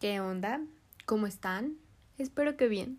¿qué 0.00 0.18
onda? 0.18 0.62
¿Cómo 1.04 1.26
están? 1.26 1.76
Espero 2.16 2.56
que 2.56 2.68
bien. 2.68 2.98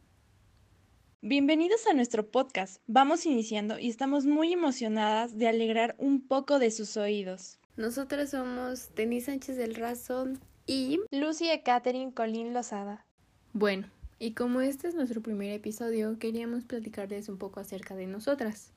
Bienvenidos 1.23 1.88
a 1.88 1.93
nuestro 1.93 2.29
podcast. 2.29 2.79
Vamos 2.85 3.25
iniciando 3.25 3.79
y 3.79 3.89
estamos 3.89 4.27
muy 4.27 4.54
emocionadas 4.54 5.35
de 5.35 5.48
alegrar 5.48 5.95
un 5.98 6.21
poco 6.21 6.59
de 6.59 6.70
sus 6.70 6.98
oídos. 6.98 7.57
Nosotras 7.75 8.29
somos 8.29 8.93
Denis 8.93 9.25
Sánchez 9.25 9.57
del 9.57 9.73
Razón 9.73 10.39
y 10.67 10.99
Lucy 11.09 11.52
y 11.52 11.59
Catherine 11.63 12.13
Colín 12.13 12.53
Lozada. 12.53 13.04
Bueno, 13.52 13.88
y 14.20 14.34
como 14.34 14.62
este 14.62 14.88
es 14.88 14.93
nuestro 14.93 15.21
primer 15.21 15.52
episodio, 15.54 16.20
queríamos 16.20 16.65
platicarles 16.65 17.29
un 17.29 17.40
poco 17.40 17.59
acerca 17.59 17.95
de 17.95 18.05
nosotras. 18.05 18.73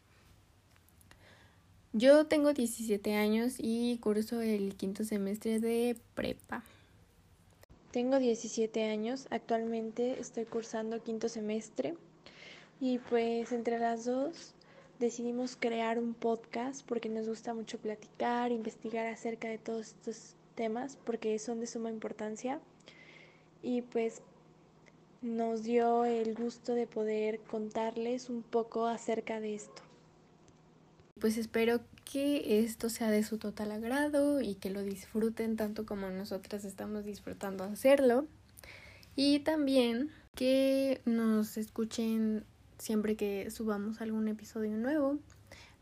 Yo 1.93 2.25
tengo 2.25 2.55
17 2.55 3.17
años 3.17 3.57
y 3.59 3.99
curso 3.99 4.41
el 4.41 4.77
quinto 4.77 5.05
semestre 5.05 5.61
de 5.61 5.99
prepa. 6.15 6.65
Tengo 7.95 8.19
17 8.19 8.91
años, 8.91 9.29
actualmente 9.31 10.19
estoy 10.19 10.47
cursando 10.47 11.01
quinto 11.01 11.29
semestre 11.29 11.95
y 12.81 12.99
pues 12.99 13.53
entre 13.53 13.79
las 13.79 14.05
dos 14.05 14.53
decidimos 14.99 15.55
crear 15.55 16.01
un 16.01 16.13
podcast 16.13 16.85
porque 16.85 17.09
nos 17.09 17.29
gusta 17.29 17.55
mucho 17.55 17.79
platicar, 17.79 18.51
investigar 18.51 19.07
acerca 19.07 19.47
de 19.47 19.59
todos 19.59 19.91
estos 19.91 20.35
temas 20.57 20.99
porque 21.05 21.39
son 21.39 21.61
de 21.61 21.69
suma 21.69 21.89
importancia 21.89 22.59
y 23.63 23.83
pues 23.83 24.23
nos 25.23 25.63
dio 25.63 26.05
el 26.05 26.35
gusto 26.35 26.75
de 26.75 26.89
poder 26.89 27.39
contarles 27.43 28.29
un 28.29 28.43
poco 28.43 28.87
acerca 28.89 29.39
de 29.39 29.55
esto. 29.55 29.83
Pues 31.21 31.37
espero 31.37 31.79
que 32.05 32.61
esto 32.61 32.89
sea 32.89 33.11
de 33.11 33.23
su 33.23 33.39
total 33.39 33.73
agrado 33.73 34.41
y 34.41 34.55
que 34.55 34.71
lo 34.71 34.83
disfruten 34.83 35.57
tanto 35.57 35.87
como 35.87 36.11
nosotras 36.11 36.65
estamos 36.65 37.05
disfrutando 37.05 37.65
hacerlo. 37.65 38.27
Y 39.17 39.41
también 39.41 40.11
que 40.35 41.01
nos 41.05 41.57
escuchen 41.57 42.45
siempre 42.79 43.17
que 43.17 43.51
subamos 43.51 44.01
algún 44.01 44.29
episodio 44.29 44.77
nuevo, 44.77 45.19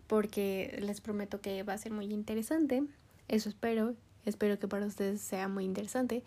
porque 0.06 0.78
les 0.82 1.00
prometo 1.00 1.40
que 1.40 1.62
va 1.62 1.72
a 1.72 1.78
ser 1.78 1.92
muy 1.92 2.06
interesante. 2.06 2.82
Eso 3.28 3.48
espero. 3.48 3.94
Espero 4.24 4.58
que 4.58 4.68
para 4.68 4.86
ustedes 4.86 5.20
sea 5.20 5.48
muy 5.48 5.64
interesante. 5.64 6.22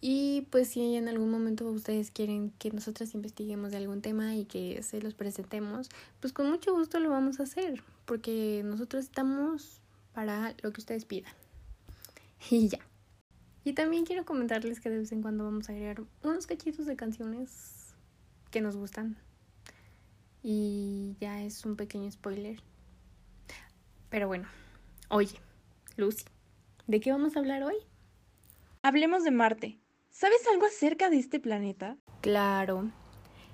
Y 0.00 0.48
pues 0.50 0.68
si 0.68 0.96
en 0.96 1.08
algún 1.08 1.30
momento 1.30 1.70
ustedes 1.70 2.10
quieren 2.10 2.52
que 2.58 2.70
nosotras 2.72 3.14
investiguemos 3.14 3.70
de 3.70 3.76
algún 3.78 4.02
tema 4.02 4.34
y 4.34 4.44
que 4.44 4.82
se 4.82 5.00
los 5.00 5.14
presentemos, 5.14 5.88
pues 6.20 6.32
con 6.32 6.50
mucho 6.50 6.74
gusto 6.74 6.98
lo 6.98 7.08
vamos 7.08 7.38
a 7.38 7.44
hacer, 7.44 7.82
porque 8.04 8.62
nosotros 8.64 9.04
estamos 9.04 9.80
para 10.12 10.54
lo 10.62 10.72
que 10.72 10.80
ustedes 10.80 11.04
pidan. 11.04 11.32
Y 12.50 12.68
ya. 12.68 12.80
Y 13.64 13.74
también 13.74 14.04
quiero 14.04 14.24
comentarles 14.24 14.80
que 14.80 14.90
de 14.90 14.98
vez 14.98 15.12
en 15.12 15.22
cuando 15.22 15.44
vamos 15.44 15.68
a 15.68 15.72
agregar 15.72 16.02
unos 16.24 16.48
cachitos 16.48 16.86
de 16.86 16.96
canciones 16.96 17.94
que 18.50 18.60
nos 18.60 18.76
gustan. 18.76 19.16
Y 20.42 21.16
ya 21.20 21.40
es 21.42 21.64
un 21.64 21.76
pequeño 21.76 22.10
spoiler. 22.10 22.60
Pero 24.10 24.26
bueno, 24.26 24.48
oye, 25.08 25.36
Lucy, 25.96 26.24
¿de 26.88 27.00
qué 27.00 27.12
vamos 27.12 27.36
a 27.36 27.38
hablar 27.38 27.62
hoy? 27.62 27.76
Hablemos 28.82 29.22
de 29.22 29.30
Marte. 29.30 29.78
¿Sabes 30.10 30.44
algo 30.52 30.66
acerca 30.66 31.08
de 31.08 31.18
este 31.18 31.38
planeta? 31.38 31.96
Claro. 32.20 32.90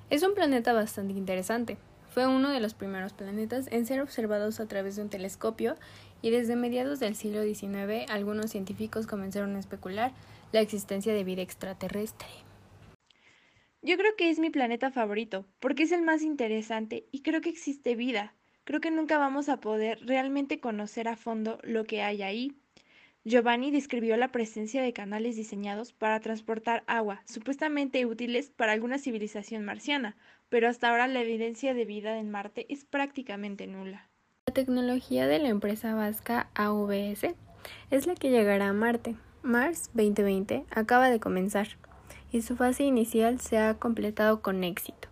Es 0.09 0.23
un 0.23 0.35
planeta 0.35 0.73
bastante 0.73 1.13
interesante. 1.13 1.77
Fue 2.19 2.27
uno 2.27 2.51
de 2.51 2.59
los 2.59 2.75
primeros 2.75 3.13
planetas 3.13 3.69
en 3.71 3.87
ser 3.87 4.01
observados 4.01 4.59
a 4.59 4.67
través 4.67 4.97
de 4.97 5.03
un 5.03 5.09
telescopio 5.09 5.77
y 6.21 6.31
desde 6.31 6.57
mediados 6.57 6.99
del 6.99 7.15
siglo 7.15 7.45
XIX 7.45 8.11
algunos 8.11 8.51
científicos 8.51 9.07
comenzaron 9.07 9.55
a 9.55 9.61
especular 9.61 10.11
la 10.51 10.61
existencia 10.61 11.15
de 11.15 11.23
vida 11.23 11.43
extraterrestre. 11.43 12.27
Yo 13.83 13.97
creo 13.97 14.17
que 14.17 14.31
es 14.31 14.41
mi 14.41 14.51
planeta 14.51 14.91
favorito, 14.91 15.47
porque 15.61 15.85
es 15.85 15.93
el 15.93 16.03
más 16.03 16.23
interesante 16.23 17.07
y 17.13 17.23
creo 17.23 17.41
que 17.41 17.51
existe 17.51 17.95
vida. 17.95 18.35
Creo 18.65 18.81
que 18.81 18.91
nunca 18.91 19.19
vamos 19.19 19.49
a 19.49 19.61
poder 19.61 20.01
realmente 20.05 20.59
conocer 20.59 21.07
a 21.07 21.15
fondo 21.15 21.61
lo 21.63 21.85
que 21.85 22.03
hay 22.03 22.23
ahí, 22.23 22.57
Giovanni 23.29 23.71
describió 23.71 24.17
la 24.17 24.33
presencia 24.33 24.81
de 24.81 24.95
canales 24.95 25.37
diseñados 25.37 25.93
para 25.93 26.19
transportar 26.19 26.83
agua, 26.87 27.23
supuestamente 27.27 28.07
útiles 28.07 28.51
para 28.51 28.73
alguna 28.73 28.97
civilización 28.97 29.67
marciana, 29.67 30.17
pero 30.49 30.69
hasta 30.69 30.91
ahora 30.91 31.09
la 31.09 31.21
evidencia 31.21 31.75
de 31.75 31.85
vida 31.85 32.19
en 32.19 32.31
Marte 32.31 32.67
es 32.69 32.85
prácticamente 32.85 33.67
nula. 33.67 34.09
La 34.47 34.55
tecnología 34.55 35.27
de 35.27 35.39
la 35.39 35.49
empresa 35.49 35.95
vasca 35.95 36.49
AVS 36.55 37.35
es 37.91 38.07
la 38.07 38.15
que 38.15 38.31
llegará 38.31 38.69
a 38.69 38.73
Marte. 38.73 39.17
Mars 39.43 39.91
2020 39.95 40.65
acaba 40.71 41.11
de 41.11 41.21
comenzar 41.21 41.69
y 42.33 42.43
su 42.43 42.57
fase 42.57 42.85
inicial 42.85 43.41
se 43.41 43.59
ha 43.59 43.75
completado 43.75 44.41
con 44.43 44.65
éxito. 44.65 45.09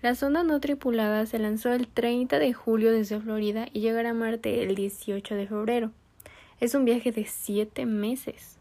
La 0.00 0.14
sonda 0.14 0.44
no 0.44 0.60
tripulada 0.60 1.26
se 1.26 1.40
lanzó 1.40 1.72
el 1.72 1.88
30 1.88 2.38
de 2.38 2.52
julio 2.52 2.92
desde 2.92 3.20
Florida 3.20 3.66
y 3.72 3.80
llegará 3.80 4.10
a 4.10 4.14
Marte 4.14 4.62
el 4.62 4.76
18 4.76 5.34
de 5.34 5.48
febrero. 5.48 5.90
Es 6.60 6.74
un 6.74 6.84
viaje 6.84 7.10
de 7.10 7.24
siete 7.24 7.84
meses. 7.84 8.57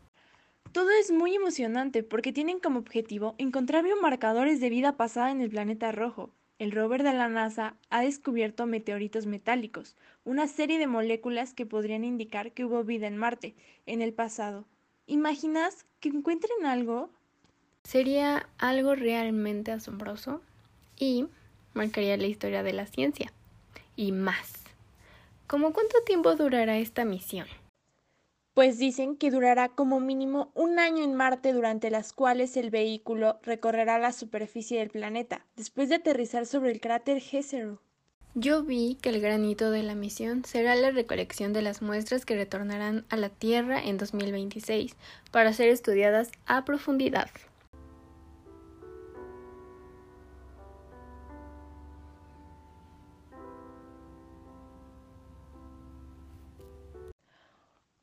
Todo 0.78 0.92
es 0.92 1.10
muy 1.10 1.34
emocionante 1.34 2.04
porque 2.04 2.32
tienen 2.32 2.60
como 2.60 2.78
objetivo 2.78 3.34
encontrar 3.40 3.84
biomarcadores 3.84 4.60
de 4.60 4.70
vida 4.70 4.96
pasada 4.96 5.32
en 5.32 5.42
el 5.42 5.50
planeta 5.50 5.92
rojo. 5.92 6.30
El 6.60 6.72
rover 6.72 7.02
de 7.02 7.14
la 7.14 7.28
NASA 7.28 7.76
ha 7.90 8.02
descubierto 8.02 8.68
meteoritos 8.68 9.26
metálicos, 9.26 9.96
una 10.24 10.46
serie 10.46 10.78
de 10.78 10.86
moléculas 10.86 11.56
que 11.56 11.66
podrían 11.66 12.04
indicar 12.04 12.52
que 12.52 12.64
hubo 12.64 12.84
vida 12.84 13.08
en 13.08 13.18
Marte 13.18 13.56
en 13.88 14.04
el 14.04 14.14
pasado. 14.14 14.68
¿Imaginas 15.08 15.88
que 16.00 16.10
encuentren 16.10 16.68
algo? 16.68 17.10
Sería 17.84 18.48
algo 18.60 18.94
realmente 18.94 19.72
asombroso 19.72 20.44
y 20.96 21.26
marcaría 21.74 22.18
la 22.18 22.28
historia 22.28 22.62
de 22.62 22.74
la 22.74 22.86
ciencia. 22.86 23.34
Y 23.96 24.12
más. 24.12 24.54
¿Cómo 25.48 25.74
cuánto 25.74 26.04
tiempo 26.06 26.36
durará 26.36 26.78
esta 26.78 27.04
misión? 27.04 27.48
Pues 28.58 28.80
dicen 28.80 29.18
que 29.18 29.30
durará 29.30 29.70
como 29.70 30.00
mínimo 30.00 30.50
un 30.56 30.80
año 30.80 31.04
en 31.04 31.14
Marte 31.14 31.54
durante 31.54 31.92
las 31.92 32.12
cuales 32.12 32.58
el 32.58 32.72
vehículo 32.72 33.38
recorrerá 33.44 34.00
la 34.00 34.12
superficie 34.12 34.80
del 34.80 34.90
planeta, 34.90 35.46
después 35.56 35.90
de 35.90 35.96
aterrizar 35.98 36.48
sobre 36.48 36.72
el 36.72 36.82
cráter 36.82 37.22
Jezero. 37.22 37.84
Yo 38.34 38.64
vi 38.64 38.98
que 39.00 39.10
el 39.10 39.22
granito 39.22 39.70
de 39.70 39.84
la 39.84 39.94
misión 39.94 40.44
será 40.44 40.74
la 40.74 40.90
recolección 40.90 41.54
de 41.54 41.62
las 41.62 41.84
muestras 41.84 42.26
que 42.26 42.36
retornarán 42.36 43.06
a 43.10 43.18
la 43.18 43.30
Tierra 43.30 43.80
en 43.80 44.00
2026 44.00 44.96
para 45.30 45.54
ser 45.54 45.70
estudiadas 45.70 46.32
a 46.48 46.66
profundidad. 46.66 47.30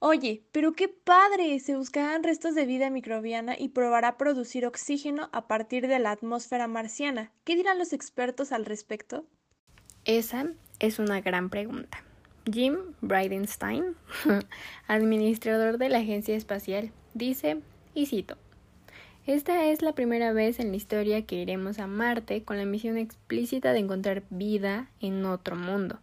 Oye, 0.06 0.42
pero 0.52 0.74
qué 0.74 0.88
padre. 0.88 1.58
Se 1.60 1.76
buscarán 1.76 2.24
restos 2.24 2.54
de 2.54 2.66
vida 2.66 2.90
microbiana 2.90 3.58
y 3.58 3.70
probará 3.70 4.18
producir 4.18 4.66
oxígeno 4.66 5.30
a 5.32 5.48
partir 5.48 5.88
de 5.88 5.98
la 5.98 6.10
atmósfera 6.10 6.68
marciana. 6.68 7.32
¿Qué 7.44 7.56
dirán 7.56 7.78
los 7.78 7.94
expertos 7.94 8.52
al 8.52 8.66
respecto? 8.66 9.24
Esa 10.04 10.48
es 10.78 10.98
una 10.98 11.22
gran 11.22 11.48
pregunta. 11.48 12.04
Jim 12.52 12.76
Bridenstine, 13.00 13.94
administrador 14.88 15.78
de 15.78 15.88
la 15.88 16.00
Agencia 16.00 16.36
Espacial, 16.36 16.92
dice, 17.14 17.62
y 17.94 18.04
cito, 18.04 18.36
esta 19.24 19.64
es 19.70 19.80
la 19.80 19.94
primera 19.94 20.34
vez 20.34 20.60
en 20.60 20.68
la 20.68 20.76
historia 20.76 21.24
que 21.24 21.36
iremos 21.36 21.78
a 21.78 21.86
Marte 21.86 22.44
con 22.44 22.58
la 22.58 22.66
misión 22.66 22.98
explícita 22.98 23.72
de 23.72 23.78
encontrar 23.78 24.22
vida 24.28 24.90
en 25.00 25.24
otro 25.24 25.56
mundo. 25.56 25.98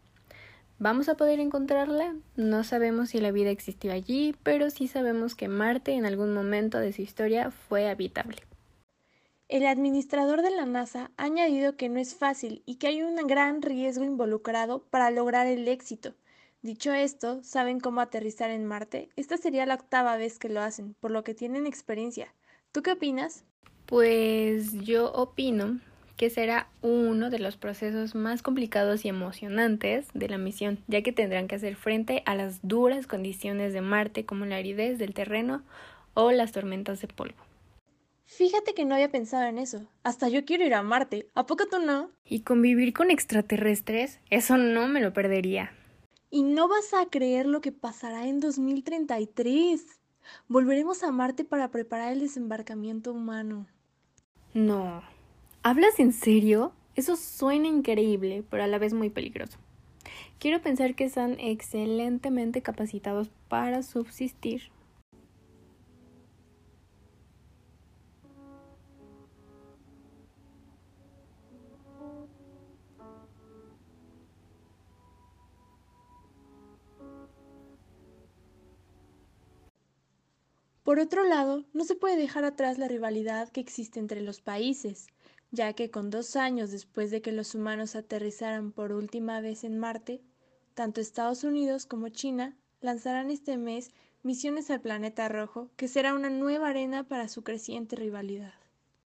¿Vamos 0.82 1.10
a 1.10 1.16
poder 1.16 1.40
encontrarla? 1.40 2.16
No 2.36 2.64
sabemos 2.64 3.10
si 3.10 3.20
la 3.20 3.30
vida 3.30 3.52
existió 3.52 3.94
allí, 3.94 4.34
pero 4.42 4.72
sí 4.72 4.88
sabemos 4.88 5.36
que 5.36 5.48
Marte 5.48 5.92
en 5.92 6.08
algún 6.08 6.34
momento 6.34 6.80
de 6.80 6.92
su 6.92 7.04
historia 7.04 7.52
fue 7.52 7.88
habitable. 7.88 8.38
El 9.48 9.68
administrador 9.68 10.42
de 10.42 10.50
la 10.50 10.66
NASA 10.66 11.12
ha 11.18 11.26
añadido 11.26 11.78
que 11.78 11.88
no 11.88 12.00
es 12.00 12.16
fácil 12.16 12.64
y 12.66 12.78
que 12.78 12.88
hay 12.88 13.04
un 13.04 13.16
gran 13.28 13.62
riesgo 13.62 14.04
involucrado 14.04 14.82
para 14.90 15.12
lograr 15.12 15.46
el 15.46 15.68
éxito. 15.68 16.16
Dicho 16.64 16.92
esto, 16.94 17.44
¿saben 17.44 17.80
cómo 17.80 18.02
aterrizar 18.02 18.50
en 18.50 18.66
Marte? 18.66 19.10
Esta 19.16 19.38
sería 19.38 19.68
la 19.68 19.76
octava 19.76 20.18
vez 20.18 20.40
que 20.40 20.50
lo 20.50 20.62
hacen, 20.62 20.96
por 21.00 21.12
lo 21.12 21.24
que 21.24 21.36
tienen 21.36 21.68
experiencia. 21.68 22.34
¿Tú 22.72 22.82
qué 22.82 22.94
opinas? 22.94 23.44
Pues 23.86 24.74
yo 24.82 25.14
opino 25.14 25.80
que 26.22 26.30
será 26.30 26.70
uno 26.84 27.32
de 27.32 27.40
los 27.40 27.58
procesos 27.58 28.14
más 28.14 28.44
complicados 28.44 29.06
y 29.06 29.08
emocionantes 29.08 30.06
de 30.14 30.30
la 30.30 30.38
misión, 30.38 30.78
ya 30.88 31.02
que 31.02 31.12
tendrán 31.12 31.48
que 31.48 31.56
hacer 31.56 31.76
frente 31.76 32.22
a 32.28 32.36
las 32.36 32.60
duras 32.62 33.08
condiciones 33.08 33.74
de 33.74 33.82
Marte 33.82 34.24
como 34.24 34.46
la 34.46 34.58
aridez 34.58 35.00
del 35.00 35.16
terreno 35.16 35.64
o 36.14 36.32
las 36.32 36.52
tormentas 36.52 37.02
de 37.02 37.08
polvo. 37.08 37.42
Fíjate 38.26 38.76
que 38.76 38.86
no 38.86 38.94
había 38.94 39.10
pensado 39.10 39.46
en 39.46 39.58
eso. 39.58 39.88
Hasta 40.04 40.30
yo 40.30 40.46
quiero 40.46 40.64
ir 40.64 40.76
a 40.76 40.84
Marte. 40.84 41.28
¿A 41.34 41.48
poco 41.48 41.66
tú 41.66 41.80
no? 41.80 42.12
Y 42.24 42.42
convivir 42.42 42.94
con 42.94 43.10
extraterrestres, 43.10 44.20
eso 44.30 44.58
no 44.58 44.88
me 44.88 45.02
lo 45.02 45.14
perdería. 45.14 45.74
Y 46.30 46.44
no 46.44 46.68
vas 46.68 46.94
a 46.94 47.08
creer 47.10 47.48
lo 47.48 47.62
que 47.62 47.72
pasará 47.72 48.28
en 48.28 48.40
2033. 48.40 49.84
Volveremos 50.48 51.02
a 51.02 51.12
Marte 51.12 51.46
para 51.46 51.72
preparar 51.72 52.14
el 52.14 52.20
desembarcamiento 52.20 53.12
humano. 53.12 53.66
No. 54.54 55.02
¿Hablas 55.64 56.00
en 56.00 56.12
serio? 56.12 56.74
Eso 56.96 57.16
suena 57.16 57.68
increíble, 57.68 58.44
pero 58.50 58.64
a 58.64 58.68
la 58.68 58.80
vez 58.80 58.94
muy 58.96 59.12
peligroso. 59.12 59.60
Quiero 60.40 60.60
pensar 60.60 60.96
que 60.96 61.04
están 61.04 61.40
excelentemente 61.40 62.64
capacitados 62.64 63.30
para 63.48 63.84
subsistir. 63.84 64.72
Por 80.84 80.98
otro 80.98 81.24
lado, 81.24 81.64
no 81.74 81.84
se 81.84 81.94
puede 81.94 82.18
dejar 82.18 82.46
atrás 82.46 82.80
la 82.80 82.88
rivalidad 82.88 83.50
que 83.50 83.62
existe 83.62 84.00
entre 84.00 84.22
los 84.22 84.42
países, 84.42 85.08
ya 85.52 85.74
que 85.74 85.92
con 85.92 86.10
dos 86.10 86.36
años 86.36 86.72
después 86.72 87.12
de 87.12 87.22
que 87.22 87.32
los 87.32 87.56
humanos 87.56 87.96
aterrizaran 87.96 88.72
por 88.72 88.94
última 88.94 89.42
vez 89.42 89.64
en 89.64 89.78
Marte, 89.78 90.22
tanto 90.74 91.02
Estados 91.02 91.44
Unidos 91.44 91.86
como 91.86 92.10
China 92.10 92.58
lanzarán 92.80 93.30
este 93.30 93.58
mes 93.58 93.92
misiones 94.24 94.72
al 94.72 94.82
planeta 94.82 95.28
rojo, 95.30 95.70
que 95.76 95.88
será 95.88 96.14
una 96.14 96.30
nueva 96.30 96.70
arena 96.70 97.04
para 97.04 97.28
su 97.28 97.44
creciente 97.44 97.96
rivalidad. 97.96 98.54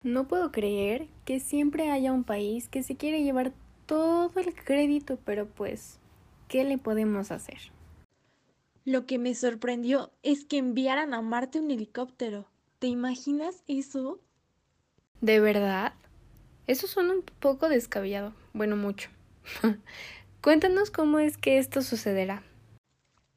No 0.01 0.27
puedo 0.27 0.51
creer 0.51 1.07
que 1.23 1.39
siempre 1.39 1.89
haya 1.89 2.11
un 2.11 2.23
país 2.23 2.67
que 2.67 2.83
se 2.83 2.97
quiere 2.97 3.23
llevar 3.23 3.53
todo 3.85 4.31
el 4.39 4.53
crédito, 4.53 5.17
pero 5.23 5.47
pues, 5.47 5.99
¿qué 6.47 6.63
le 6.63 6.77
podemos 6.77 7.31
hacer? 7.31 7.59
Lo 8.85 9.05
que 9.05 9.17
me 9.17 9.33
sorprendió 9.33 10.11
es 10.23 10.43
que 10.43 10.57
enviaran 10.57 11.13
a 11.13 11.21
Marte 11.21 11.59
un 11.59 11.71
helicóptero. 11.71 12.47
¿Te 12.79 12.87
imaginas 12.87 13.63
eso? 13.67 14.19
¿De 15.21 15.39
verdad? 15.39 15.93
Eso 16.65 16.87
suena 16.87 17.13
un 17.13 17.23
poco 17.39 17.67
descabellado. 17.69 18.33
Bueno, 18.53 18.75
mucho. 18.75 19.09
Cuéntanos 20.41 20.91
cómo 20.91 21.19
es 21.19 21.37
que 21.37 21.57
esto 21.57 21.81
sucederá. 21.81 22.43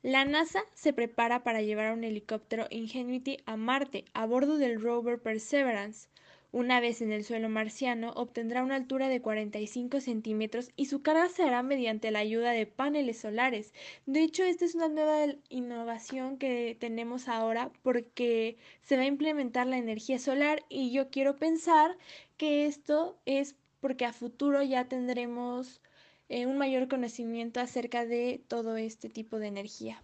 La 0.02 0.24
NASA 0.24 0.60
se 0.74 0.92
prepara 0.92 1.42
para 1.42 1.62
llevar 1.62 1.92
un 1.92 2.04
helicóptero 2.04 2.66
Ingenuity 2.70 3.38
a 3.44 3.56
Marte 3.56 4.04
a 4.14 4.24
bordo 4.26 4.56
del 4.56 4.80
rover 4.80 5.20
Perseverance, 5.20 6.08
una 6.56 6.80
vez 6.80 7.02
en 7.02 7.12
el 7.12 7.22
suelo 7.22 7.50
marciano, 7.50 8.12
obtendrá 8.12 8.62
una 8.62 8.76
altura 8.76 9.10
de 9.10 9.20
45 9.20 10.00
centímetros 10.00 10.70
y 10.74 10.86
su 10.86 11.02
carga 11.02 11.28
se 11.28 11.42
hará 11.42 11.62
mediante 11.62 12.10
la 12.10 12.20
ayuda 12.20 12.52
de 12.52 12.64
paneles 12.64 13.18
solares. 13.18 13.74
De 14.06 14.22
hecho, 14.22 14.42
esta 14.42 14.64
es 14.64 14.74
una 14.74 14.88
nueva 14.88 15.34
innovación 15.50 16.38
que 16.38 16.74
tenemos 16.80 17.28
ahora 17.28 17.70
porque 17.82 18.56
se 18.80 18.96
va 18.96 19.02
a 19.02 19.06
implementar 19.06 19.66
la 19.66 19.76
energía 19.76 20.18
solar 20.18 20.64
y 20.70 20.92
yo 20.92 21.10
quiero 21.10 21.36
pensar 21.36 21.98
que 22.38 22.64
esto 22.64 23.18
es 23.26 23.54
porque 23.82 24.06
a 24.06 24.14
futuro 24.14 24.62
ya 24.62 24.86
tendremos 24.88 25.82
eh, 26.30 26.46
un 26.46 26.56
mayor 26.56 26.88
conocimiento 26.88 27.60
acerca 27.60 28.06
de 28.06 28.40
todo 28.48 28.78
este 28.78 29.10
tipo 29.10 29.38
de 29.38 29.48
energía. 29.48 30.02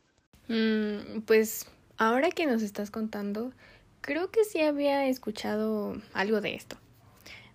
Mm, 0.49 1.23
pues 1.23 1.67
ahora 1.97 2.31
que 2.31 2.45
nos 2.45 2.61
estás 2.61 2.91
contando, 2.91 3.55
Creo 4.03 4.33
que 4.33 4.45
sí 4.45 4.61
había 4.61 5.07
escuchado 5.07 5.95
algo 6.13 6.41
de 6.41 6.57
esto. 6.57 6.77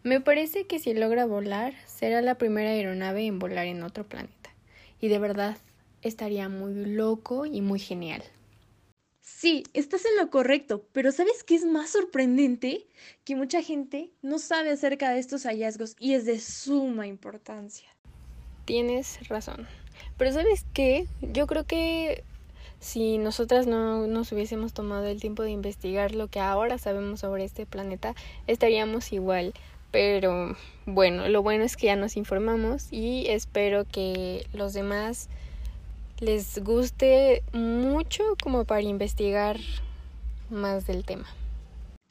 Me 0.03 0.21
parece 0.21 0.65
que 0.65 0.79
si 0.79 0.94
logra 0.94 1.25
volar, 1.25 1.73
será 1.85 2.21
la 2.21 2.38
primera 2.38 2.69
aeronave 2.69 3.25
en 3.25 3.38
volar 3.38 3.65
en 3.65 3.83
otro 3.83 4.07
planeta. 4.07 4.49
Y 5.01 5.09
de 5.09 5.19
verdad, 5.19 5.57
estaría 6.01 6.47
muy 6.47 6.73
loco 6.85 7.45
y 7.45 7.59
muy 7.59 7.79
genial. 7.79 8.23
Sí, 9.19 9.65
estás 9.73 10.05
en 10.05 10.15
lo 10.15 10.29
correcto, 10.29 10.88
pero 10.94 11.11
¿sabes 11.11 11.44
qué 11.44 11.55
es 11.55 11.65
más 11.65 11.89
sorprendente? 11.89 12.88
Que 13.25 13.35
mucha 13.35 13.61
gente 13.61 14.11
no 14.21 14.39
sabe 14.39 14.71
acerca 14.71 15.11
de 15.11 15.19
estos 15.19 15.44
hallazgos 15.44 15.97
y 15.99 16.13
es 16.13 16.25
de 16.25 16.39
suma 16.39 17.07
importancia. 17.07 17.89
Tienes 18.63 19.27
razón. 19.27 19.67
Pero 20.17 20.31
¿sabes 20.31 20.65
qué? 20.73 21.07
Yo 21.21 21.45
creo 21.45 21.65
que 21.65 22.23
si 22.79 23.18
nosotras 23.18 23.68
no 23.68 24.07
nos 24.07 24.31
hubiésemos 24.31 24.74
tomado 24.74 25.06
el 25.07 25.19
tiempo 25.19 25.44
de 25.44 25.51
investigar 25.51 26.13
lo 26.13 26.27
que 26.27 26.39
ahora 26.39 26.77
sabemos 26.77 27.21
sobre 27.21 27.44
este 27.44 27.65
planeta, 27.65 28.15
estaríamos 28.45 29.12
igual. 29.13 29.53
Pero 29.91 30.56
bueno, 30.85 31.27
lo 31.29 31.41
bueno 31.41 31.63
es 31.63 31.77
que 31.77 31.88
ya 31.88 31.95
nos 31.95 32.18
informamos 32.18 32.91
y 32.91 33.25
espero 33.27 33.85
que 33.85 34.45
los 34.53 34.74
demás 34.74 35.29
les 36.19 36.59
guste 36.59 37.44
mucho 37.53 38.24
como 38.41 38.65
para 38.65 38.81
investigar 38.81 39.57
más 40.50 40.88
del 40.88 41.06
tema. 41.06 41.27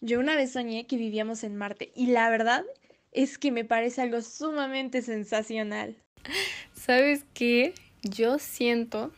Yo 0.01 0.21
una 0.21 0.37
vez 0.37 0.53
soñé 0.53 0.87
que 0.87 0.97
vivíamos 0.97 1.43
en 1.45 1.57
Marte 1.57 1.91
y 1.95 2.09
la 2.09 2.29
verdad 2.31 2.65
es 3.13 3.39
que 3.39 3.51
me 3.51 3.65
parece 3.65 4.03
algo 4.03 4.21
sumamente 4.21 5.03
sensacional. 5.03 5.97
¿Sabes 6.75 7.25
qué? 7.35 7.73
Yo 8.03 8.39
siento 8.39 9.11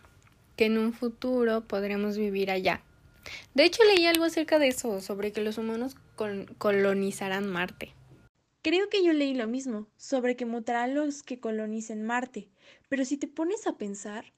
que 0.58 0.66
en 0.66 0.76
un 0.76 0.92
futuro 0.92 1.68
podremos 1.68 2.18
vivir 2.18 2.50
allá. 2.50 2.82
De 3.54 3.64
hecho, 3.64 3.84
leí 3.84 4.06
algo 4.06 4.24
acerca 4.24 4.58
de 4.58 4.66
eso, 4.66 5.00
sobre 5.00 5.30
que 5.30 5.40
los 5.40 5.56
humanos 5.56 5.96
colonizarán 6.58 7.46
Marte. 7.48 7.94
Creo 8.60 8.88
que 8.88 9.04
yo 9.04 9.12
leí 9.12 9.34
lo 9.34 9.46
mismo, 9.46 9.86
sobre 9.96 10.34
que 10.34 10.46
mutarán 10.46 10.96
los 10.96 11.22
que 11.22 11.38
colonicen 11.38 12.02
Marte. 12.02 12.48
Pero 12.88 13.04
si 13.04 13.16
te 13.16 13.28
pones 13.28 13.68
a 13.68 13.78
pensar, 13.78 14.32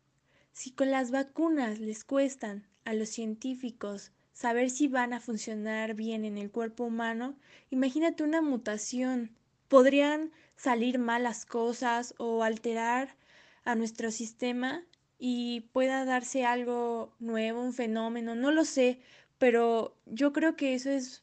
si 0.53 0.73
con 0.73 0.91
las 0.91 1.11
vacunas 1.11 1.79
les 1.79 2.05
cuestan 2.05 2.69
a 2.85 2.93
los 2.93 3.09
científicos 3.09 4.13
saber 4.35 4.69
si 4.69 4.89
van 4.89 5.15
a 5.15 5.21
funcionar 5.21 5.95
bien 5.95 6.27
en 6.27 6.37
el 6.37 6.51
cuerpo 6.51 6.85
humano, 6.85 7.35
imagínate 7.71 8.25
una 8.25 8.43
mutación. 8.43 9.35
Podrían 9.69 10.33
salir 10.57 10.99
malas 10.99 11.47
cosas 11.47 12.15
o 12.19 12.43
alterar 12.43 13.17
a 13.65 13.75
nuestro 13.75 14.11
sistema 14.11 14.85
y 15.21 15.69
pueda 15.73 16.07
darse 16.07 16.47
algo 16.47 17.13
nuevo, 17.21 17.63
un 17.63 17.75
fenómeno, 17.75 18.35
no 18.35 18.51
lo 18.51 18.65
sé, 18.65 19.01
pero 19.39 19.95
yo 20.07 20.33
creo 20.33 20.57
que 20.57 20.75
eso 20.75 20.91
es, 20.91 21.23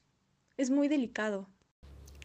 es 0.55 0.69
muy 0.69 0.87
delicado. 0.87 1.49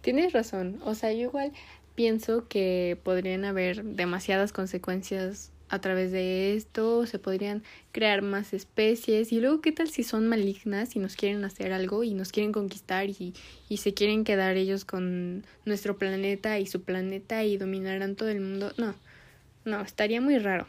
Tienes 0.03 0.35
razón, 0.35 0.81
o 0.85 0.95
sea, 0.95 1.13
yo 1.13 1.23
igual 1.23 1.53
pienso 1.95 2.47
que 2.47 2.99
podrían 3.03 3.47
haber 3.47 3.85
demasiadas 3.85 4.53
consecuencias 4.53 5.51
a 5.71 5.81
través 5.81 6.13
de 6.13 6.55
esto, 6.55 7.07
se 7.07 7.19
podrían 7.19 7.63
crear 7.93 8.21
más 8.21 8.53
especies 8.53 9.33
y 9.33 9.41
luego 9.41 9.63
qué 9.63 9.73
tal 9.73 9.89
si 9.89 10.03
son 10.03 10.29
malignas 10.29 10.95
y 10.97 10.99
nos 10.99 11.17
quieren 11.17 11.43
hacer 11.47 11.73
algo 11.73 12.05
y 12.05 12.13
nos 12.13 12.31
quieren 12.33 12.53
conquistar 12.53 13.09
y, 13.09 13.33
y 13.71 13.79
se 13.79 13.95
quieren 13.95 14.25
quedar 14.25 14.59
ellos 14.59 14.85
con 14.85 15.47
nuestro 15.65 15.97
planeta 15.97 16.59
y 16.59 16.67
su 16.67 16.83
planeta 16.83 17.43
y 17.45 17.57
dominarán 17.57 18.17
todo 18.17 18.29
el 18.29 18.41
mundo. 18.43 18.73
No, 18.77 18.95
no, 19.65 19.81
estaría 19.81 20.21
muy 20.21 20.39
raro. 20.39 20.67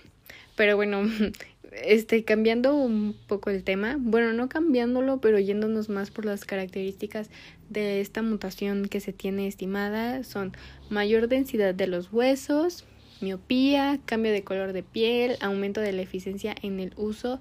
Pero 0.55 0.75
bueno, 0.75 1.03
este, 1.71 2.23
cambiando 2.23 2.75
un 2.75 3.15
poco 3.27 3.49
el 3.49 3.63
tema, 3.63 3.97
bueno, 3.99 4.33
no 4.33 4.49
cambiándolo, 4.49 5.19
pero 5.19 5.39
yéndonos 5.39 5.89
más 5.89 6.11
por 6.11 6.25
las 6.25 6.45
características 6.45 7.29
de 7.69 8.01
esta 8.01 8.21
mutación 8.21 8.87
que 8.87 8.99
se 8.99 9.13
tiene 9.13 9.47
estimada, 9.47 10.23
son 10.23 10.55
mayor 10.89 11.27
densidad 11.27 11.73
de 11.73 11.87
los 11.87 12.11
huesos, 12.11 12.85
miopía, 13.21 13.99
cambio 14.05 14.31
de 14.31 14.43
color 14.43 14.73
de 14.73 14.83
piel, 14.83 15.37
aumento 15.41 15.81
de 15.81 15.93
la 15.93 16.01
eficiencia 16.01 16.55
en 16.61 16.79
el 16.79 16.93
uso 16.97 17.39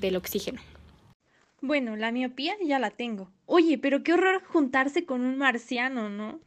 del 0.00 0.16
oxígeno. 0.16 0.60
Bueno, 1.62 1.94
la 1.96 2.10
miopía 2.10 2.54
ya 2.64 2.78
la 2.78 2.90
tengo. 2.90 3.30
Oye, 3.44 3.76
pero 3.76 4.02
qué 4.02 4.14
horror 4.14 4.42
juntarse 4.44 5.04
con 5.04 5.20
un 5.20 5.36
marciano, 5.36 6.08
¿no? 6.08 6.40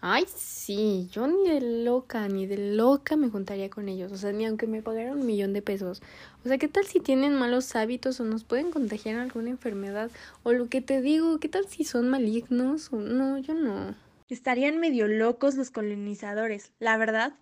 Ay, 0.00 0.26
sí, 0.32 1.08
yo 1.10 1.26
ni 1.26 1.48
de 1.48 1.82
loca, 1.82 2.28
ni 2.28 2.46
de 2.46 2.56
loca 2.76 3.16
me 3.16 3.30
juntaría 3.30 3.68
con 3.68 3.88
ellos. 3.88 4.12
O 4.12 4.16
sea, 4.16 4.30
ni 4.30 4.46
aunque 4.46 4.68
me 4.68 4.80
pagaran 4.80 5.18
un 5.18 5.26
millón 5.26 5.52
de 5.52 5.60
pesos. 5.60 6.02
O 6.44 6.48
sea, 6.48 6.56
¿qué 6.56 6.68
tal 6.68 6.86
si 6.86 7.00
tienen 7.00 7.34
malos 7.34 7.74
hábitos 7.74 8.20
o 8.20 8.24
nos 8.24 8.44
pueden 8.44 8.70
contagiar 8.70 9.18
alguna 9.18 9.50
enfermedad? 9.50 10.10
O 10.44 10.52
lo 10.52 10.68
que 10.68 10.80
te 10.80 11.00
digo, 11.00 11.40
¿qué 11.40 11.48
tal 11.48 11.66
si 11.66 11.82
son 11.82 12.08
malignos? 12.08 12.92
O 12.92 12.96
no, 12.96 13.38
yo 13.38 13.54
no. 13.54 13.96
Estarían 14.28 14.78
medio 14.78 15.08
locos 15.08 15.56
los 15.56 15.70
colonizadores, 15.70 16.72
la 16.78 16.96
verdad. 16.96 17.32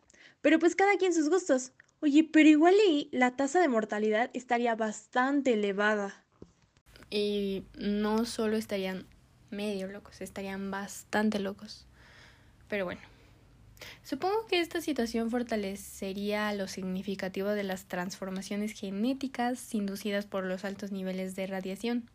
Pero 0.40 0.58
pues 0.58 0.76
cada 0.76 0.96
quien 0.96 1.12
sus 1.12 1.28
gustos. 1.28 1.72
Oye, 2.00 2.24
pero 2.24 2.48
igual 2.48 2.74
y 2.88 3.10
la 3.12 3.36
tasa 3.36 3.60
de 3.60 3.68
mortalidad 3.68 4.30
estaría 4.32 4.74
bastante 4.76 5.52
elevada. 5.52 6.24
Y 7.10 7.64
no 7.78 8.24
solo 8.24 8.56
estarían 8.56 9.06
medio 9.50 9.88
locos, 9.88 10.22
estarían 10.22 10.70
bastante 10.70 11.38
locos. 11.38 11.85
Pero 12.68 12.84
bueno, 12.84 13.00
supongo 14.02 14.46
que 14.46 14.60
esta 14.60 14.80
situación 14.80 15.30
fortalecería 15.30 16.52
lo 16.52 16.68
significativo 16.68 17.48
de 17.48 17.62
las 17.62 17.86
transformaciones 17.86 18.72
genéticas 18.72 19.74
inducidas 19.74 20.26
por 20.26 20.44
los 20.44 20.64
altos 20.64 20.92
niveles 20.92 21.36
de 21.36 21.46
radiación. 21.46 22.10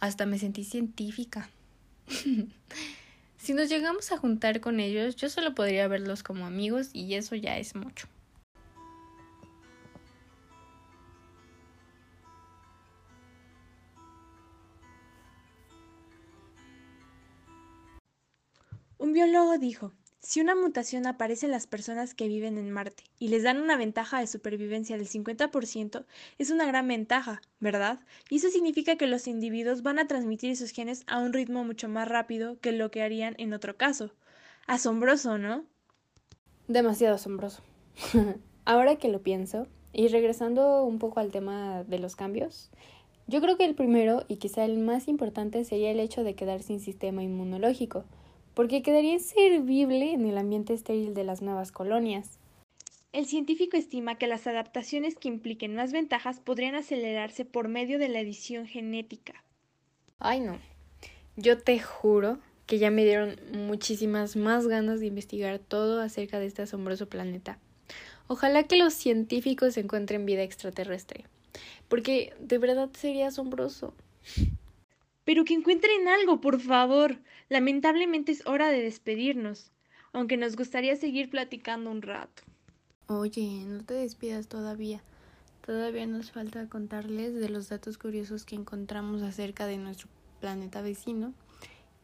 Hasta 0.00 0.26
me 0.26 0.38
sentí 0.38 0.64
científica. 0.64 1.50
si 3.36 3.54
nos 3.54 3.68
llegamos 3.68 4.12
a 4.12 4.18
juntar 4.18 4.60
con 4.60 4.80
ellos, 4.80 5.16
yo 5.16 5.28
solo 5.28 5.54
podría 5.54 5.88
verlos 5.88 6.22
como 6.22 6.46
amigos 6.46 6.90
y 6.92 7.14
eso 7.14 7.34
ya 7.34 7.58
es 7.58 7.74
mucho. 7.74 8.08
Un 19.08 19.14
biólogo 19.14 19.56
dijo, 19.56 19.92
si 20.18 20.42
una 20.42 20.54
mutación 20.54 21.06
aparece 21.06 21.46
en 21.46 21.52
las 21.52 21.66
personas 21.66 22.12
que 22.12 22.28
viven 22.28 22.58
en 22.58 22.70
Marte 22.70 23.04
y 23.18 23.28
les 23.28 23.42
dan 23.42 23.58
una 23.58 23.78
ventaja 23.78 24.20
de 24.20 24.26
supervivencia 24.26 24.98
del 24.98 25.08
50%, 25.08 26.04
es 26.36 26.50
una 26.50 26.66
gran 26.66 26.86
ventaja, 26.86 27.40
¿verdad? 27.58 28.00
Y 28.28 28.36
eso 28.36 28.50
significa 28.50 28.96
que 28.96 29.06
los 29.06 29.26
individuos 29.26 29.82
van 29.82 29.98
a 29.98 30.06
transmitir 30.06 30.58
sus 30.58 30.72
genes 30.72 31.04
a 31.06 31.20
un 31.20 31.32
ritmo 31.32 31.64
mucho 31.64 31.88
más 31.88 32.06
rápido 32.06 32.60
que 32.60 32.72
lo 32.72 32.90
que 32.90 33.00
harían 33.00 33.34
en 33.38 33.54
otro 33.54 33.78
caso. 33.78 34.10
Asombroso, 34.66 35.38
¿no? 35.38 35.64
Demasiado 36.66 37.14
asombroso. 37.14 37.62
Ahora 38.66 38.96
que 38.96 39.08
lo 39.08 39.22
pienso, 39.22 39.68
y 39.94 40.08
regresando 40.08 40.84
un 40.84 40.98
poco 40.98 41.20
al 41.20 41.32
tema 41.32 41.82
de 41.84 41.98
los 41.98 42.14
cambios, 42.14 42.70
yo 43.26 43.40
creo 43.40 43.56
que 43.56 43.64
el 43.64 43.74
primero 43.74 44.26
y 44.28 44.36
quizá 44.36 44.66
el 44.66 44.76
más 44.76 45.08
importante 45.08 45.64
sería 45.64 45.92
el 45.92 45.98
hecho 45.98 46.24
de 46.24 46.34
quedar 46.34 46.62
sin 46.62 46.78
sistema 46.78 47.22
inmunológico 47.22 48.04
porque 48.58 48.82
quedaría 48.82 49.12
inservible 49.12 50.12
en 50.12 50.26
el 50.26 50.36
ambiente 50.36 50.74
estéril 50.74 51.14
de 51.14 51.22
las 51.22 51.42
nuevas 51.42 51.70
colonias. 51.70 52.40
El 53.12 53.24
científico 53.24 53.76
estima 53.76 54.18
que 54.18 54.26
las 54.26 54.48
adaptaciones 54.48 55.14
que 55.14 55.28
impliquen 55.28 55.76
más 55.76 55.92
ventajas 55.92 56.40
podrían 56.40 56.74
acelerarse 56.74 57.44
por 57.44 57.68
medio 57.68 58.00
de 58.00 58.08
la 58.08 58.18
edición 58.18 58.66
genética. 58.66 59.44
Ay, 60.18 60.40
no. 60.40 60.58
Yo 61.36 61.58
te 61.58 61.78
juro 61.78 62.40
que 62.66 62.78
ya 62.78 62.90
me 62.90 63.04
dieron 63.04 63.36
muchísimas 63.52 64.34
más 64.34 64.66
ganas 64.66 64.98
de 64.98 65.06
investigar 65.06 65.60
todo 65.60 66.00
acerca 66.00 66.40
de 66.40 66.46
este 66.46 66.62
asombroso 66.62 67.08
planeta. 67.08 67.60
Ojalá 68.26 68.64
que 68.64 68.76
los 68.76 68.92
científicos 68.92 69.76
encuentren 69.76 70.26
vida 70.26 70.42
extraterrestre, 70.42 71.26
porque 71.86 72.34
de 72.40 72.58
verdad 72.58 72.90
sería 72.92 73.28
asombroso. 73.28 73.94
Pero 75.28 75.44
que 75.44 75.52
encuentren 75.52 76.08
algo, 76.08 76.40
por 76.40 76.58
favor. 76.58 77.18
Lamentablemente 77.50 78.32
es 78.32 78.46
hora 78.46 78.70
de 78.70 78.80
despedirnos, 78.80 79.72
aunque 80.14 80.38
nos 80.38 80.56
gustaría 80.56 80.96
seguir 80.96 81.28
platicando 81.28 81.90
un 81.90 82.00
rato. 82.00 82.44
Oye, 83.08 83.62
no 83.66 83.84
te 83.84 83.92
despidas 83.92 84.48
todavía. 84.48 85.02
Todavía 85.66 86.06
nos 86.06 86.32
falta 86.32 86.66
contarles 86.70 87.34
de 87.34 87.50
los 87.50 87.68
datos 87.68 87.98
curiosos 87.98 88.46
que 88.46 88.54
encontramos 88.54 89.20
acerca 89.20 89.66
de 89.66 89.76
nuestro 89.76 90.08
planeta 90.40 90.80
vecino 90.80 91.34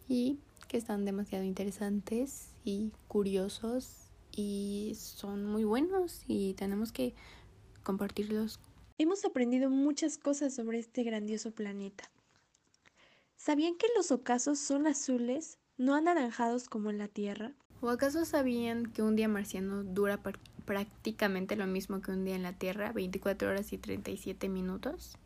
y 0.07 0.37
que 0.69 0.77
están 0.77 1.07
demasiado 1.07 1.45
interesantes 1.45 2.51
y 2.63 2.93
curiosos 3.09 4.11
y 4.37 4.93
son 4.97 5.47
muy 5.47 5.65
buenos 5.65 6.25
y 6.29 6.53
tenemos 6.53 6.93
que 6.93 7.15
compartirlos. 7.85 8.61
Hemos 8.99 9.25
aprendido 9.25 9.71
muchas 9.71 10.19
cosas 10.19 10.55
sobre 10.55 10.79
este 10.79 11.05
grandioso 11.05 11.53
planeta. 11.53 12.05
¿Sabían 13.45 13.75
que 13.77 13.89
los 13.95 14.11
ocasos 14.11 14.59
son 14.59 14.87
azules, 14.87 15.59
no 15.77 15.95
anaranjados 15.95 16.71
como 16.71 16.89
en 16.89 16.97
la 16.97 17.09
Tierra? 17.09 17.53
¿O 17.83 17.91
acaso 17.91 18.25
sabían 18.25 18.87
que 18.87 19.03
un 19.03 19.17
día 19.17 19.29
marciano 19.29 19.85
dura 19.85 20.19
prácticamente 20.65 21.55
lo 21.55 21.67
mismo 21.67 22.01
que 22.01 22.11
un 22.11 22.25
día 22.25 22.37
en 22.37 22.43
la 22.43 22.55
Tierra, 22.55 22.93
24 22.93 23.51
horas 23.51 23.75
y 23.75 23.77
37 23.77 24.49
minutos? 24.49 25.19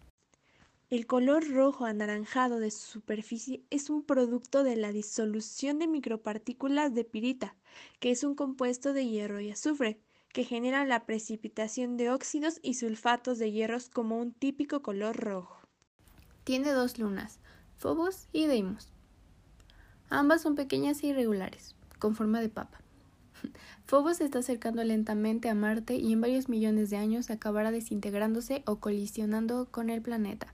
El 0.90 1.06
color 1.06 1.48
rojo 1.48 1.84
anaranjado 1.84 2.58
de 2.58 2.72
su 2.72 2.90
superficie 2.90 3.62
es 3.70 3.88
un 3.88 4.02
producto 4.02 4.64
de 4.64 4.74
la 4.74 4.90
disolución 4.90 5.78
de 5.78 5.86
micropartículas 5.86 6.92
de 6.96 7.04
pirita, 7.04 7.54
que 8.00 8.10
es 8.10 8.24
un 8.24 8.34
compuesto 8.34 8.94
de 8.94 9.06
hierro 9.06 9.38
y 9.38 9.52
azufre, 9.52 10.00
que 10.32 10.42
genera 10.42 10.84
la 10.84 11.06
precipitación 11.06 11.96
de 11.96 12.10
óxidos 12.10 12.58
y 12.62 12.74
sulfatos 12.74 13.38
de 13.38 13.52
hierros 13.52 13.88
como 13.88 14.18
un 14.18 14.32
típico 14.32 14.82
color 14.82 15.16
rojo. 15.16 15.60
Tiene 16.42 16.72
dos 16.72 16.98
lunas, 16.98 17.38
Phobos 17.78 18.26
y 18.32 18.46
Deimos. 18.46 18.88
Ambas 20.10 20.42
son 20.42 20.56
pequeñas 20.56 21.00
e 21.04 21.08
irregulares, 21.08 21.76
con 22.00 22.16
forma 22.16 22.40
de 22.40 22.48
papa. 22.48 22.80
Phobos 23.86 24.16
se 24.16 24.24
está 24.24 24.40
acercando 24.40 24.82
lentamente 24.82 25.48
a 25.48 25.54
Marte 25.54 25.94
y 25.94 26.12
en 26.12 26.20
varios 26.20 26.48
millones 26.48 26.90
de 26.90 26.96
años 26.96 27.30
acabará 27.30 27.70
desintegrándose 27.70 28.64
o 28.66 28.80
colisionando 28.80 29.68
con 29.70 29.90
el 29.90 30.02
planeta. 30.02 30.52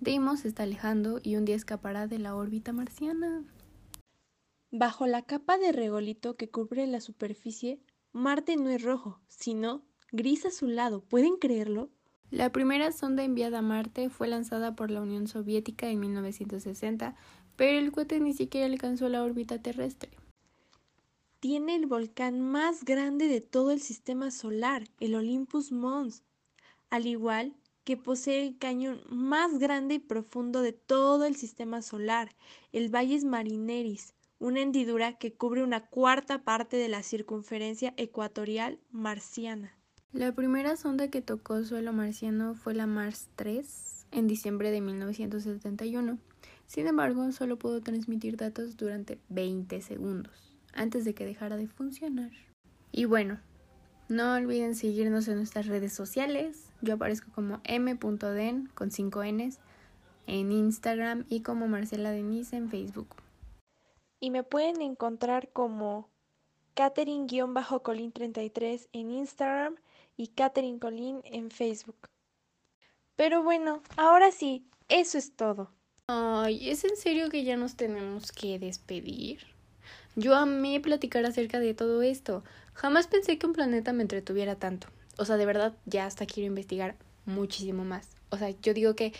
Deimos 0.00 0.40
se 0.40 0.48
está 0.48 0.64
alejando 0.64 1.20
y 1.22 1.36
un 1.36 1.44
día 1.44 1.54
escapará 1.54 2.08
de 2.08 2.18
la 2.18 2.34
órbita 2.34 2.72
marciana. 2.72 3.44
Bajo 4.72 5.06
la 5.06 5.22
capa 5.22 5.58
de 5.58 5.70
regolito 5.70 6.36
que 6.36 6.50
cubre 6.50 6.88
la 6.88 7.00
superficie, 7.00 7.80
Marte 8.12 8.56
no 8.56 8.68
es 8.70 8.82
rojo, 8.82 9.20
sino 9.28 9.84
gris 10.10 10.44
azulado. 10.44 11.02
¿Pueden 11.02 11.36
creerlo? 11.36 11.90
La 12.30 12.52
primera 12.52 12.92
sonda 12.92 13.24
enviada 13.24 13.60
a 13.60 13.62
Marte 13.62 14.10
fue 14.10 14.28
lanzada 14.28 14.76
por 14.76 14.90
la 14.90 15.00
Unión 15.00 15.28
Soviética 15.28 15.88
en 15.88 16.00
1960, 16.00 17.16
pero 17.56 17.78
el 17.78 17.90
cohete 17.90 18.20
ni 18.20 18.34
siquiera 18.34 18.66
alcanzó 18.66 19.08
la 19.08 19.22
órbita 19.22 19.62
terrestre. 19.62 20.10
Tiene 21.40 21.74
el 21.74 21.86
volcán 21.86 22.40
más 22.40 22.84
grande 22.84 23.28
de 23.28 23.40
todo 23.40 23.70
el 23.70 23.80
sistema 23.80 24.30
solar, 24.30 24.84
el 25.00 25.14
Olympus 25.14 25.72
Mons, 25.72 26.22
al 26.90 27.06
igual 27.06 27.54
que 27.84 27.96
posee 27.96 28.46
el 28.46 28.58
cañón 28.58 29.00
más 29.08 29.58
grande 29.58 29.94
y 29.94 29.98
profundo 29.98 30.60
de 30.60 30.74
todo 30.74 31.24
el 31.24 31.34
sistema 31.34 31.80
solar, 31.80 32.28
el 32.72 32.90
Valles 32.94 33.24
Marineris, 33.24 34.12
una 34.38 34.60
hendidura 34.60 35.14
que 35.14 35.32
cubre 35.32 35.62
una 35.62 35.86
cuarta 35.86 36.44
parte 36.44 36.76
de 36.76 36.88
la 36.88 37.02
circunferencia 37.02 37.94
ecuatorial 37.96 38.78
marciana. 38.90 39.77
La 40.14 40.32
primera 40.32 40.74
sonda 40.78 41.08
que 41.08 41.20
tocó 41.20 41.62
suelo 41.64 41.92
marciano 41.92 42.54
fue 42.54 42.72
la 42.72 42.86
Mars 42.86 43.28
3 43.36 44.06
en 44.10 44.26
diciembre 44.26 44.70
de 44.70 44.80
1971. 44.80 46.16
Sin 46.66 46.86
embargo, 46.86 47.30
solo 47.32 47.58
pudo 47.58 47.82
transmitir 47.82 48.38
datos 48.38 48.78
durante 48.78 49.18
20 49.28 49.82
segundos 49.82 50.56
antes 50.72 51.04
de 51.04 51.14
que 51.14 51.26
dejara 51.26 51.58
de 51.58 51.68
funcionar. 51.68 52.30
Y 52.90 53.04
bueno, 53.04 53.38
no 54.08 54.32
olviden 54.32 54.74
seguirnos 54.74 55.28
en 55.28 55.36
nuestras 55.36 55.66
redes 55.66 55.92
sociales. 55.92 56.70
Yo 56.80 56.94
aparezco 56.94 57.30
como 57.32 57.60
m.den 57.64 58.70
con 58.74 58.90
5 58.90 59.24
n's 59.24 59.58
en 60.26 60.52
Instagram 60.52 61.26
y 61.28 61.42
como 61.42 61.68
Marcela 61.68 62.12
Denise 62.12 62.56
en 62.56 62.70
Facebook. 62.70 63.14
Y 64.20 64.30
me 64.30 64.42
pueden 64.42 64.80
encontrar 64.80 65.50
como 65.52 66.08
Catherine-Colin33 66.74 68.88
en 68.92 69.10
Instagram 69.10 69.76
y 70.18 70.26
Catherine 70.26 70.78
Colin 70.78 71.22
en 71.24 71.50
Facebook. 71.50 72.08
Pero 73.16 73.42
bueno, 73.42 73.82
ahora 73.96 74.30
sí, 74.32 74.66
eso 74.88 75.16
es 75.16 75.34
todo. 75.34 75.70
Ay, 76.08 76.68
¿es 76.68 76.84
en 76.84 76.96
serio 76.96 77.30
que 77.30 77.44
ya 77.44 77.56
nos 77.56 77.76
tenemos 77.76 78.32
que 78.32 78.58
despedir? 78.58 79.46
Yo 80.16 80.34
amé 80.34 80.80
platicar 80.80 81.24
acerca 81.24 81.60
de 81.60 81.72
todo 81.72 82.02
esto. 82.02 82.42
Jamás 82.74 83.06
pensé 83.06 83.38
que 83.38 83.46
un 83.46 83.52
planeta 83.52 83.92
me 83.92 84.02
entretuviera 84.02 84.56
tanto. 84.56 84.88
O 85.16 85.24
sea, 85.24 85.36
de 85.36 85.46
verdad, 85.46 85.76
ya 85.86 86.06
hasta 86.06 86.26
quiero 86.26 86.48
investigar 86.48 86.96
muchísimo 87.24 87.84
más. 87.84 88.08
O 88.30 88.36
sea, 88.36 88.50
yo 88.50 88.74
digo 88.74 88.96
que, 88.96 89.12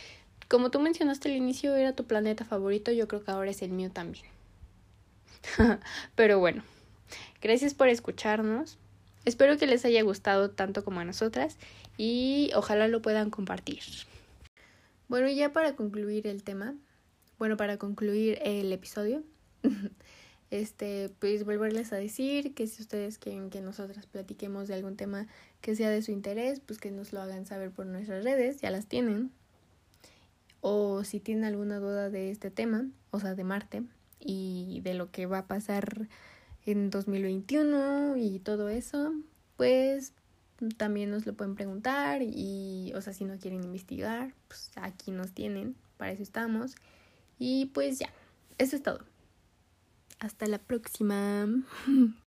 como 0.49 0.71
tú 0.71 0.81
mencionaste 0.81 1.29
al 1.29 1.37
inicio, 1.37 1.77
era 1.77 1.95
tu 1.95 2.05
planeta 2.05 2.45
favorito, 2.45 2.91
yo 2.91 3.07
creo 3.07 3.23
que 3.23 3.31
ahora 3.31 3.51
es 3.51 3.63
el 3.63 3.71
mío 3.71 3.91
también. 3.93 4.27
Pero 6.17 6.41
bueno, 6.41 6.65
gracias 7.41 7.75
por 7.75 7.89
escucharnos. 7.89 8.79
Espero 9.29 9.59
que 9.59 9.67
les 9.67 9.85
haya 9.85 10.03
gustado 10.03 10.53
tanto 10.53 10.83
como 10.83 11.01
a 11.01 11.05
nosotras 11.05 11.59
y 11.99 12.51
ojalá 12.55 12.89
lo 12.89 13.03
puedan 13.03 13.29
compartir. 13.29 13.83
Bueno, 15.07 15.29
ya 15.29 15.53
para 15.53 15.77
concluir 15.77 16.27
el 16.27 16.43
tema, 16.43 16.75
bueno, 17.39 17.59
para 17.59 17.77
concluir 17.77 18.39
el 18.41 18.73
episodio, 18.73 19.23
este, 20.51 21.11
pues 21.19 21.45
volverles 21.45 21.93
a 21.93 21.97
decir 21.97 22.55
que 22.55 22.67
si 22.69 22.81
ustedes 22.81 23.19
quieren 23.19 23.51
que 23.51 23.61
nosotras 23.61 24.07
platiquemos 24.07 24.67
de 24.67 24.77
algún 24.77 24.97
tema 24.97 25.27
que 25.61 25.77
sea 25.77 25.91
de 25.91 26.01
su 26.01 26.11
interés, 26.11 26.61
pues 26.61 26.79
que 26.79 26.91
nos 26.91 27.13
lo 27.13 27.21
hagan 27.21 27.45
saber 27.45 27.71
por 27.71 27.85
nuestras 27.85 28.25
redes, 28.25 28.63
ya 28.63 28.71
las 28.71 28.87
tienen. 28.87 29.31
O 30.63 31.05
si 31.05 31.21
tienen 31.21 31.45
alguna 31.45 31.81
duda 31.81 32.09
de 32.09 32.31
este 32.31 32.51
tema, 32.51 32.87
o 33.11 33.21
sea, 33.21 33.35
de 33.35 33.45
Marte 33.45 33.83
y 34.21 34.81
de 34.85 34.95
lo 34.95 35.11
que 35.11 35.27
va 35.27 35.41
a 35.41 35.47
pasar 35.47 36.09
en 36.67 36.91
2021 36.91 38.17
y 38.17 38.39
todo 38.41 38.69
eso, 38.69 39.15
pues 39.57 40.13
también 40.77 41.11
nos 41.11 41.25
lo 41.27 41.35
pueden 41.35 41.55
preguntar 41.55 42.23
y, 42.23 42.93
o 42.95 43.01
sea, 43.01 43.13
si 43.13 43.25
no 43.25 43.39
quieren 43.39 43.65
investigar, 43.65 44.35
pues 44.49 44.71
aquí 44.77 45.11
nos 45.11 45.33
tienen, 45.33 45.77
para 45.97 46.13
eso 46.13 46.23
estamos. 46.23 46.75
Y 47.39 47.67
pues 47.67 47.99
ya, 47.99 48.11
eso 48.59 48.77
es 48.77 48.83
todo. 48.83 49.01
Hasta 50.19 50.47
la 50.47 50.59
próxima. 50.59 51.47